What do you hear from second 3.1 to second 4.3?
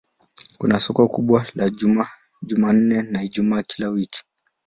Ijumaa kila wiki.